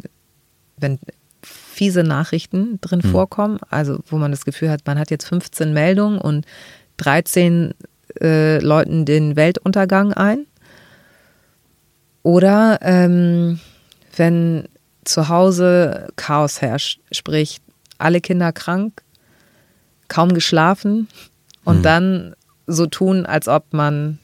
[0.76, 0.98] wenn
[1.42, 3.10] fiese Nachrichten drin mhm.
[3.10, 6.46] vorkommen, also wo man das Gefühl hat, man hat jetzt 15 Meldungen und
[6.98, 7.74] 13
[8.20, 10.46] äh, läuten den Weltuntergang ein.
[12.22, 13.58] Oder ähm,
[14.16, 14.68] wenn
[15.04, 17.60] zu Hause Chaos herrscht, sprich
[17.98, 19.02] alle Kinder krank,
[20.08, 21.08] kaum geschlafen
[21.64, 21.82] und mhm.
[21.82, 24.18] dann so tun, als ob man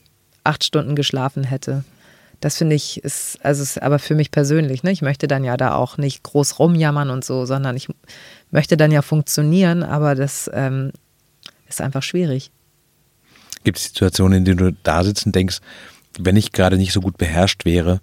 [0.44, 1.84] acht Stunden geschlafen hätte.
[2.40, 4.92] Das finde ich ist, also ist aber für mich persönlich, ne?
[4.92, 7.88] Ich möchte dann ja da auch nicht groß rumjammern und so, sondern ich
[8.50, 10.92] möchte dann ja funktionieren, aber das ähm,
[11.68, 12.50] ist einfach schwierig.
[13.62, 15.58] Gibt es Situationen, in denen du da sitzt und denkst,
[16.18, 18.00] wenn ich gerade nicht so gut beherrscht wäre,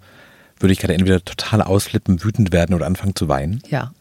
[0.60, 3.62] würde ich gerade entweder total ausflippen, wütend werden oder anfangen zu weinen?
[3.68, 3.92] Ja.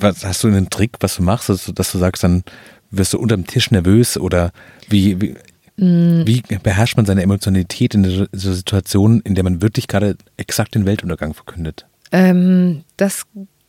[0.00, 2.44] was, hast du einen Trick, was du machst, dass du, dass du sagst, dann
[2.90, 4.52] wirst du unterm Tisch nervös oder
[4.88, 5.34] wie, wie
[5.76, 6.22] Mm.
[6.24, 10.86] Wie beherrscht man seine Emotionalität in der Situation, in der man wirklich gerade exakt den
[10.86, 11.86] Weltuntergang verkündet?
[12.12, 13.24] Ähm, das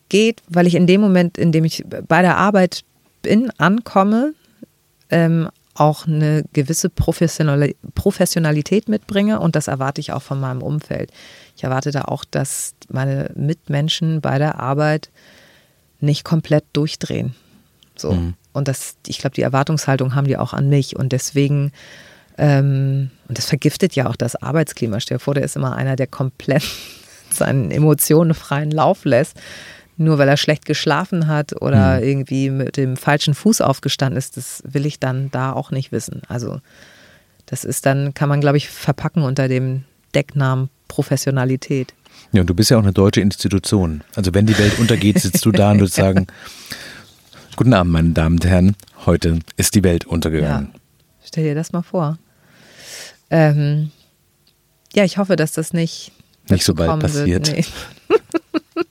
[0.09, 2.83] geht, weil ich in dem Moment, in dem ich bei der Arbeit
[3.23, 4.33] bin, ankomme,
[5.09, 11.11] ähm, auch eine gewisse Professionalität mitbringe und das erwarte ich auch von meinem Umfeld.
[11.55, 15.11] Ich erwarte da auch, dass meine Mitmenschen bei der Arbeit
[15.99, 17.35] nicht komplett durchdrehen.
[17.95, 18.13] So.
[18.13, 18.35] Mhm.
[18.53, 20.95] Und das, ich glaube, die Erwartungshaltung haben die auch an mich.
[20.95, 21.73] Und deswegen,
[22.37, 25.01] ähm, und das vergiftet ja auch das Arbeitsklima.
[25.01, 26.63] Stell dir vor, der ist immer einer, der komplett
[27.29, 29.37] seinen Emotionen freien Lauf lässt.
[29.97, 32.03] Nur weil er schlecht geschlafen hat oder mhm.
[32.03, 36.21] irgendwie mit dem falschen Fuß aufgestanden ist, das will ich dann da auch nicht wissen.
[36.27, 36.59] Also,
[37.45, 41.93] das ist dann, kann man, glaube ich, verpacken unter dem Decknamen Professionalität.
[42.31, 44.03] Ja, und du bist ja auch eine deutsche Institution.
[44.15, 46.27] Also wenn die Welt untergeht, sitzt du da und würdest sagen,
[47.55, 48.75] Guten Abend, meine Damen und Herren.
[49.05, 50.71] Heute ist die Welt untergegangen.
[50.73, 50.79] Ja.
[51.23, 52.17] Stell dir das mal vor.
[53.29, 53.91] Ähm,
[54.93, 56.11] ja, ich hoffe, dass das nicht,
[56.49, 57.49] nicht so bald passiert.
[57.49, 57.63] Nee.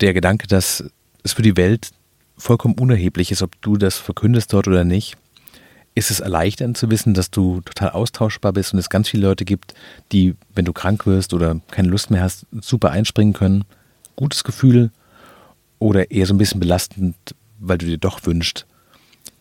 [0.00, 0.84] Der Gedanke, dass
[1.22, 1.90] es für die Welt
[2.36, 5.16] vollkommen unerheblich ist, ob du das verkündest dort oder nicht,
[5.94, 9.46] ist es erleichternd zu wissen, dass du total austauschbar bist und es ganz viele Leute
[9.46, 9.72] gibt,
[10.12, 13.64] die, wenn du krank wirst oder keine Lust mehr hast, super einspringen können.
[14.14, 14.90] Gutes Gefühl,
[15.78, 17.16] oder eher so ein bisschen belastend,
[17.58, 18.66] weil du dir doch wünschst,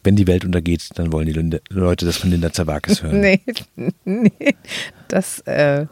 [0.03, 3.19] wenn die Welt untergeht, dann wollen die Leute das von Linda Zerwakis hören.
[3.21, 3.41] nee,
[4.05, 4.55] nee,
[5.07, 5.87] das, äh,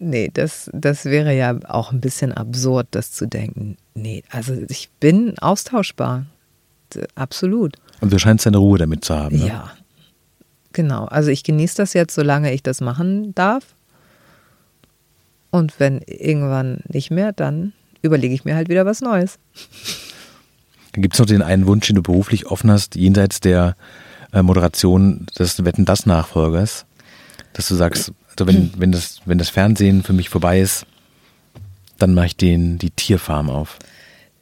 [0.00, 3.76] nee, das, das wäre ja auch ein bisschen absurd, das zu denken.
[3.94, 6.26] Nee, also ich bin austauschbar.
[7.14, 7.76] Absolut.
[8.00, 9.38] Und du scheinst deine Ruhe damit zu haben.
[9.38, 9.46] Ne?
[9.46, 9.70] Ja,
[10.72, 11.04] genau.
[11.04, 13.76] Also ich genieße das jetzt, solange ich das machen darf.
[15.50, 19.38] Und wenn irgendwann nicht mehr, dann überlege ich mir halt wieder was Neues.
[20.92, 23.76] Dann gibt es noch den einen Wunsch, den du beruflich offen hast, jenseits der
[24.32, 26.84] äh, Moderation des Wetten das Nachfolgers,
[27.52, 30.86] dass du sagst, also wenn, wenn, das, wenn das Fernsehen für mich vorbei ist,
[31.98, 33.78] dann mache ich den, die Tierfarm auf.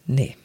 [0.07, 0.37] Nee.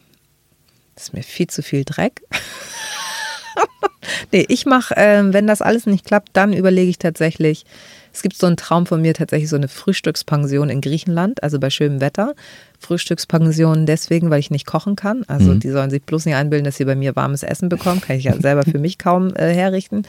[0.95, 2.21] Das ist mir viel zu viel Dreck.
[4.31, 7.65] nee, ich mache, äh, wenn das alles nicht klappt, dann überlege ich tatsächlich,
[8.13, 11.71] es gibt so einen Traum von mir, tatsächlich so eine Frühstückspension in Griechenland, also bei
[11.71, 12.35] schönem Wetter.
[12.79, 15.23] Frühstückspension deswegen, weil ich nicht kochen kann.
[15.27, 15.59] Also mhm.
[15.59, 18.01] die sollen sich bloß nicht einbilden, dass sie bei mir warmes Essen bekommen.
[18.01, 20.03] Kann ich ja selber für mich kaum äh, herrichten.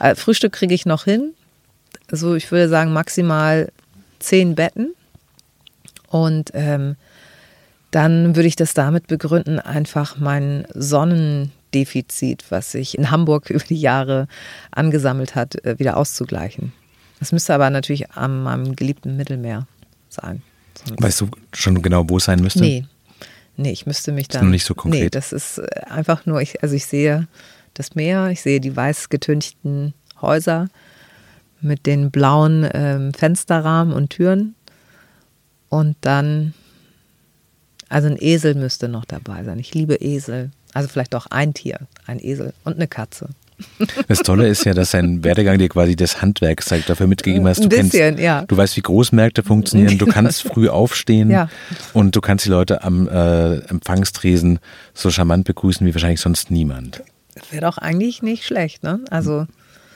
[0.00, 1.32] Äh, Frühstück kriege ich noch hin.
[2.10, 3.70] So, ich würde sagen, maximal
[4.18, 4.94] zehn Betten.
[6.08, 6.96] Und ähm,
[7.90, 13.80] dann würde ich das damit begründen, einfach mein Sonnendefizit, was sich in Hamburg über die
[13.80, 14.28] Jahre
[14.70, 16.72] angesammelt hat, äh, wieder auszugleichen.
[17.18, 19.66] Das müsste aber natürlich am meinem geliebten Mittelmeer
[20.08, 20.42] sein.
[20.98, 22.60] Weißt du schon genau, wo es sein müsste?
[22.60, 22.84] Nee.
[23.56, 24.42] Nee, ich müsste mich dann.
[24.42, 25.02] Ist noch nicht so konkret.
[25.02, 27.26] Nee, das ist äh, einfach nur, ich, also ich sehe
[27.72, 30.68] das Meer, ich sehe die weiß getünchten Häuser
[31.66, 34.54] mit den blauen ähm, Fensterrahmen und Türen.
[35.68, 36.54] Und dann,
[37.88, 39.58] also ein Esel müsste noch dabei sein.
[39.58, 40.50] Ich liebe Esel.
[40.72, 43.28] Also vielleicht auch ein Tier, ein Esel und eine Katze.
[44.08, 47.64] Das Tolle ist ja, dass sein Werdegang dir quasi das Handwerk zeigt, dafür mitgegeben hast.
[47.64, 48.42] Du, bisschen, kennst, ja.
[48.42, 51.48] du weißt, wie Großmärkte funktionieren, du kannst früh aufstehen ja.
[51.92, 54.58] und du kannst die Leute am äh, Empfangstresen
[54.94, 57.02] so charmant begrüßen wie wahrscheinlich sonst niemand.
[57.34, 59.00] Das wäre doch eigentlich nicht schlecht, ne?
[59.10, 59.46] Also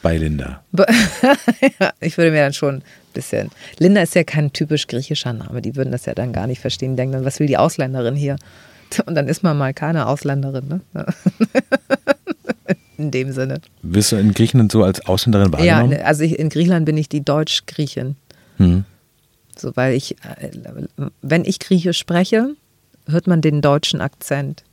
[0.02, 0.62] bei Linda.
[0.72, 2.82] ja, ich würde mir dann schon ein
[3.12, 3.50] bisschen.
[3.78, 5.62] Linda ist ja kein typisch griechischer Name.
[5.62, 6.92] Die würden das ja dann gar nicht verstehen.
[6.92, 8.36] Die denken dann, was will die Ausländerin hier?
[9.06, 10.80] Und dann ist man mal keine Ausländerin, ne?
[12.98, 13.60] in dem Sinne.
[13.82, 15.92] Wirst du in Griechenland so als Ausländerin wahrgenommen?
[15.92, 18.16] Ja, also ich, in Griechenland bin ich die Deutsch-Griechin.
[18.58, 18.84] Hm.
[19.56, 20.50] So, weil ich, äh,
[21.22, 22.54] wenn ich Griechisch spreche,
[23.06, 24.64] hört man den deutschen Akzent.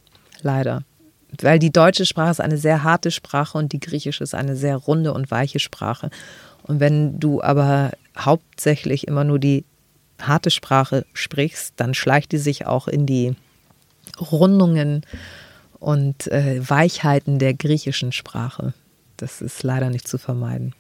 [0.41, 0.83] Leider.
[1.41, 4.77] Weil die deutsche Sprache ist eine sehr harte Sprache und die griechische ist eine sehr
[4.77, 6.09] runde und weiche Sprache.
[6.63, 9.65] Und wenn du aber hauptsächlich immer nur die
[10.21, 13.35] harte Sprache sprichst, dann schleicht die sich auch in die
[14.19, 15.05] Rundungen
[15.79, 18.73] und äh, Weichheiten der griechischen Sprache.
[19.17, 20.73] Das ist leider nicht zu vermeiden.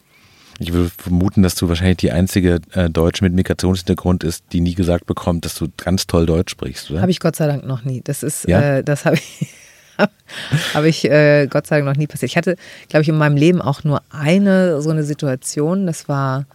[0.59, 4.73] Ich würde vermuten, dass du wahrscheinlich die einzige äh, Deutsche mit Migrationshintergrund ist, die nie
[4.73, 7.01] gesagt bekommt, dass du ganz toll Deutsch sprichst, oder?
[7.01, 8.01] Habe ich Gott sei Dank noch nie.
[8.03, 8.77] Das ist, ja?
[8.77, 9.53] äh, das habe ich,
[10.73, 12.31] habe ich äh, Gott sei Dank noch nie passiert.
[12.31, 12.55] Ich hatte,
[12.89, 15.87] glaube ich, in meinem Leben auch nur eine so eine Situation.
[15.87, 16.45] Das war,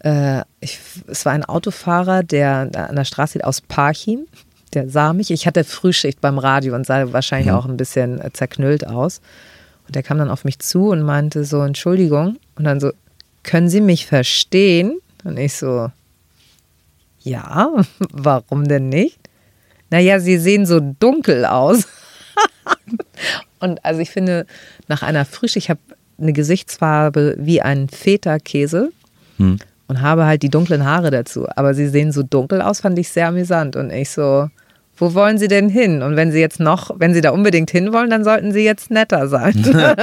[0.00, 4.26] äh, ich, es war ein Autofahrer, der an der Straße aus Parchim
[4.74, 5.30] der sah mich.
[5.30, 7.54] Ich hatte Frühschicht beim Radio und sah wahrscheinlich mhm.
[7.54, 9.20] auch ein bisschen äh, zerknüllt aus.
[9.86, 12.36] Und der kam dann auf mich zu und meinte so, Entschuldigung.
[12.56, 12.92] Und dann so,
[13.42, 15.00] können Sie mich verstehen?
[15.24, 15.90] Und ich so,
[17.20, 19.18] ja, warum denn nicht?
[19.90, 21.86] Naja, Sie sehen so dunkel aus.
[23.60, 24.46] und also ich finde,
[24.88, 25.80] nach einer Frische, ich habe
[26.20, 28.90] eine Gesichtsfarbe wie ein Feta-Käse.
[29.36, 31.46] Hm und habe halt die dunklen Haare dazu.
[31.56, 33.74] Aber sie sehen so dunkel aus, fand ich sehr amüsant.
[33.74, 34.48] Und ich so,
[34.96, 36.02] wo wollen Sie denn hin?
[36.02, 39.28] Und wenn Sie jetzt noch, wenn Sie da unbedingt hinwollen, dann sollten Sie jetzt netter
[39.28, 39.54] sein.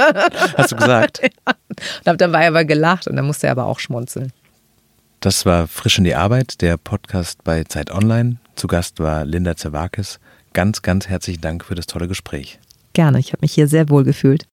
[0.56, 1.20] Hast du gesagt?
[1.22, 1.54] ja.
[2.00, 4.32] Und habe dabei aber gelacht und dann musste er aber auch schmunzeln.
[5.20, 8.36] Das war Frisch in die Arbeit, der Podcast bei Zeit Online.
[8.56, 10.18] Zu Gast war Linda Zerwakis.
[10.56, 12.58] Ganz, ganz herzlichen Dank für das tolle Gespräch.
[12.94, 14.48] Gerne, ich habe mich hier sehr wohl gefühlt.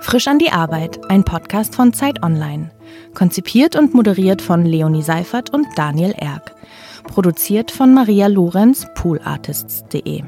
[0.00, 2.70] Frisch an die Arbeit, ein Podcast von Zeit Online.
[3.12, 6.54] Konzipiert und moderiert von Leonie Seifert und Daniel Erck.
[7.02, 10.22] Produziert von Maria Lorenz, poolartists.de.